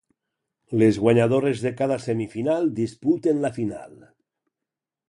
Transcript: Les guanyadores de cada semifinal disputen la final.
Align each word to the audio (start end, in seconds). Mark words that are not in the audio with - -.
Les 0.83 0.97
guanyadores 1.03 1.61
de 1.65 1.73
cada 1.83 1.99
semifinal 2.07 2.67
disputen 2.81 3.45
la 3.47 3.53
final. 3.61 3.95